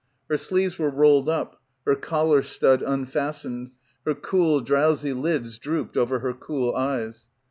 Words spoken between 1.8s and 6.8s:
her collar stud unfastened, her cool drowsy lids drooped over her cool